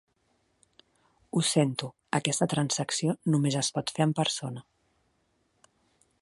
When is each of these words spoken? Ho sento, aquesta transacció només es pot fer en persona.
Ho 1.39 1.43
sento, 1.49 1.89
aquesta 2.19 2.47
transacció 2.55 3.15
només 3.35 3.59
es 3.61 3.71
pot 3.77 3.95
fer 3.99 4.07
en 4.11 4.17
persona. 4.23 4.65